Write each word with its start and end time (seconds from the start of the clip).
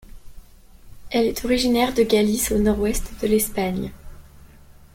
Elle 1.11 1.27
est 1.27 1.45
originaire 1.45 1.93
de 1.93 2.01
Galice 2.01 2.51
au 2.51 2.57
nord-ouest 2.57 3.21
de 3.21 3.27
l'Espagne. 3.27 3.91